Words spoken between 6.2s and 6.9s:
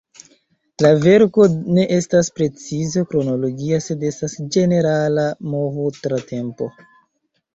tempo.